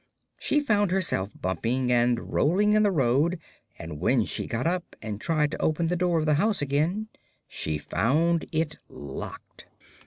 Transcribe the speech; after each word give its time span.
She 0.39 0.59
found 0.61 0.89
herself 0.89 1.31
bumping 1.39 1.91
and 1.91 2.33
rolling 2.33 2.73
in 2.73 2.81
the 2.81 2.89
road 2.89 3.37
and 3.77 3.99
when 3.99 4.25
she 4.25 4.47
got 4.47 4.65
up 4.65 4.95
and 4.99 5.21
tried 5.21 5.51
to 5.51 5.61
open 5.61 5.89
the 5.89 5.95
door 5.95 6.17
of 6.17 6.25
the 6.25 6.33
house 6.41 6.59
again 6.59 7.07
she 7.47 7.77
found 7.77 8.45
it 8.51 8.79
locked. 8.89 9.67